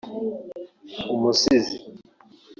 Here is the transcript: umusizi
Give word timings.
umusizi 1.13 1.77